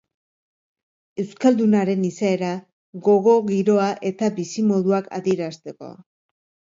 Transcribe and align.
Euskaldunaren 1.23 2.07
izaera, 2.07 2.49
gogo 3.07 3.35
giroa 3.49 3.85
eta 4.11 4.31
bizimoduak 4.39 5.11
adierazteko. 5.19 5.91